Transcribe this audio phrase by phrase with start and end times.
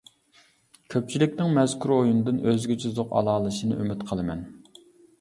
[0.93, 4.47] كۆپچىلىكنىڭ مەزكۇر ئويۇندىن ئۆزگىچە زوق ئالالىشىنى ئۈمىد قىلىمەن!